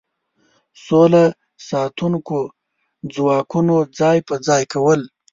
[0.85, 1.23] سوله
[1.69, 2.39] ساتونکو
[3.13, 5.01] ځواکونو ځای په ځای کول.